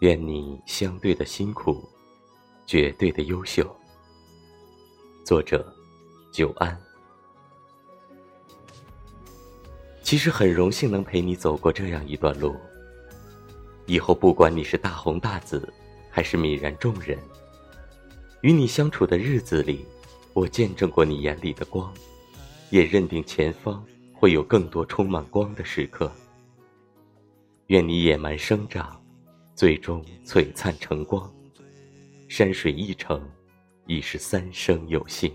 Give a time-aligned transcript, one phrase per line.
[0.00, 1.86] 愿你相对的辛苦，
[2.66, 3.64] 绝对的优秀。
[5.26, 5.62] 作者：
[6.32, 6.74] 久安。
[10.02, 12.56] 其实很荣幸能陪你走过这样一段路。
[13.84, 15.70] 以后不管你是大红大紫，
[16.08, 17.18] 还是泯然众人，
[18.40, 19.84] 与你相处的日子里，
[20.32, 21.92] 我见证过你眼里的光，
[22.70, 26.10] 也认定前方会有更多充满光的时刻。
[27.66, 28.98] 愿你野蛮生长。
[29.60, 31.30] 最终璀璨成光，
[32.30, 33.22] 山水一程，
[33.86, 35.30] 已是三生有幸。